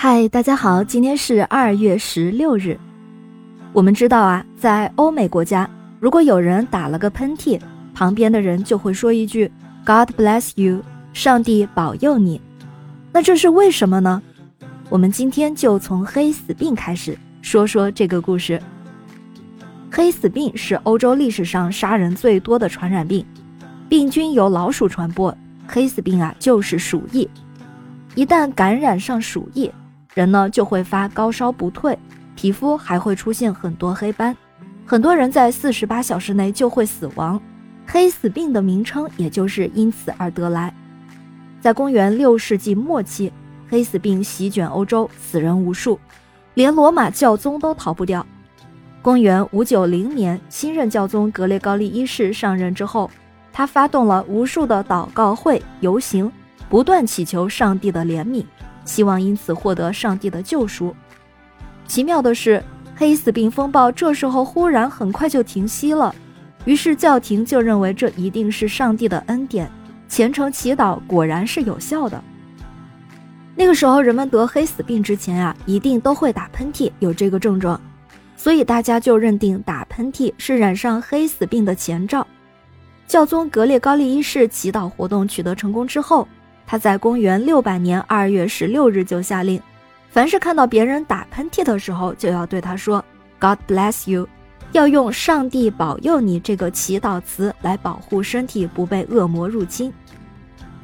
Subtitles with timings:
[0.00, 2.78] 嗨，大家好，今天是二月十六日。
[3.72, 7.60] 我们知道啊，在欧美国家，如果有人打了个喷嚏，
[7.92, 9.50] 旁边的人就会说一句
[9.84, 10.80] “God bless you”，
[11.12, 12.40] 上帝保佑你。
[13.12, 14.22] 那这是为什么呢？
[14.88, 18.62] 我们今天就从黑死病开始说说这个故事。
[19.90, 23.26] 黑死病是欧洲历史上杀人最多的传染病，
[23.88, 25.36] 病菌由老鼠传播，
[25.66, 27.28] 黑死病啊就是鼠疫。
[28.14, 29.68] 一旦感染上鼠疫，
[30.18, 31.96] 人呢就会发高烧不退，
[32.34, 34.36] 皮肤还会出现很多黑斑，
[34.84, 37.40] 很多人在四十八小时内就会死亡。
[37.86, 40.74] 黑死病的名称也就是因此而得来。
[41.60, 43.32] 在公元六世纪末期，
[43.68, 46.00] 黑死病席卷欧洲，死人无数，
[46.54, 48.26] 连罗马教宗都逃不掉。
[49.00, 53.08] 公元五九零年，新任教宗格列高利一世上任之后，
[53.52, 56.28] 他发动了无数的祷告会、游行，
[56.68, 58.44] 不断祈求上帝的怜悯。
[58.88, 60.96] 希望因此获得上帝的救赎。
[61.86, 62.64] 奇妙的是，
[62.96, 66.12] 黑死病风暴这时候忽然很快就停息了，
[66.64, 69.70] 于是教廷就认为这一定是上帝的恩典，
[70.08, 72.20] 虔诚祈祷果然是有效的。
[73.54, 77.78] 那个时候，人们得黑死病之前啊，一定都会打喷嚏，有这个症状，
[78.36, 82.26] 所以大家就认定打喷嚏是染上黑死病的前兆。
[83.06, 86.26] 教宗格列高利一世祈祷活动取得成功之后。
[86.70, 89.58] 他在公元六百年二月十六日就下令，
[90.10, 93.02] 凡是看到别人打喷嚏的时候，就要对他说
[93.40, 94.28] “God bless you”，
[94.72, 99.90] 要用“上帝保佑你”这个祈祷词来保护身体不被恶魔入侵。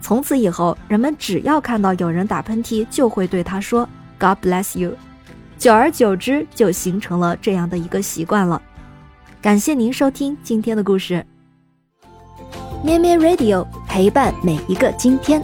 [0.00, 3.86] 从此以后，人们只要看到有人打喷嚏，就会对他说
[4.18, 4.94] “God bless you”。
[5.58, 8.60] 久而久之，就形成了这样的一个习惯了。
[9.42, 11.26] 感谢您收听今天的故事，
[12.82, 15.42] 咩咩 Radio 陪伴每一个今天。